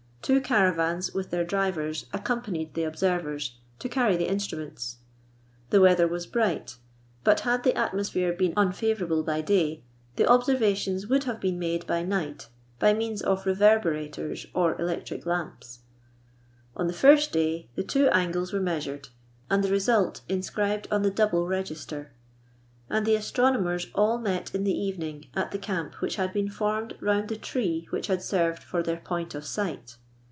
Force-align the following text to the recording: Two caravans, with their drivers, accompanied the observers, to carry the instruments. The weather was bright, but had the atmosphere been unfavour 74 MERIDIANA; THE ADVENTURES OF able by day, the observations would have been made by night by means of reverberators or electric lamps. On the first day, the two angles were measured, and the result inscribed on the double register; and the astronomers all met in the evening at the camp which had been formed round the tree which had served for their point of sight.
Two 0.23 0.39
caravans, 0.39 1.15
with 1.15 1.31
their 1.31 1.43
drivers, 1.43 2.05
accompanied 2.13 2.75
the 2.75 2.83
observers, 2.83 3.57
to 3.79 3.89
carry 3.89 4.15
the 4.15 4.29
instruments. 4.29 4.97
The 5.71 5.81
weather 5.81 6.07
was 6.07 6.27
bright, 6.27 6.77
but 7.23 7.39
had 7.39 7.63
the 7.63 7.75
atmosphere 7.75 8.31
been 8.31 8.53
unfavour 8.55 8.99
74 8.99 9.07
MERIDIANA; 9.07 9.07
THE 9.07 9.13
ADVENTURES 9.13 9.17
OF 9.17 9.17
able 9.17 9.23
by 9.23 9.41
day, 9.41 9.83
the 10.23 10.27
observations 10.29 11.07
would 11.07 11.23
have 11.23 11.41
been 11.41 11.57
made 11.57 11.87
by 11.87 12.03
night 12.03 12.49
by 12.77 12.93
means 12.93 13.23
of 13.23 13.45
reverberators 13.47 14.45
or 14.53 14.79
electric 14.79 15.25
lamps. 15.25 15.79
On 16.77 16.85
the 16.85 16.93
first 16.93 17.31
day, 17.31 17.69
the 17.73 17.83
two 17.83 18.07
angles 18.09 18.53
were 18.53 18.61
measured, 18.61 19.09
and 19.49 19.63
the 19.63 19.71
result 19.71 20.21
inscribed 20.29 20.87
on 20.91 21.01
the 21.01 21.09
double 21.11 21.47
register; 21.47 22.13
and 22.91 23.07
the 23.07 23.15
astronomers 23.15 23.87
all 23.95 24.19
met 24.19 24.53
in 24.53 24.65
the 24.65 24.71
evening 24.79 25.25
at 25.35 25.49
the 25.49 25.57
camp 25.59 25.95
which 25.95 26.17
had 26.17 26.31
been 26.31 26.47
formed 26.47 26.95
round 27.01 27.27
the 27.27 27.35
tree 27.35 27.87
which 27.89 28.05
had 28.05 28.21
served 28.21 28.61
for 28.61 28.83
their 28.83 28.97
point 28.97 29.33
of 29.33 29.43
sight. 29.43 29.97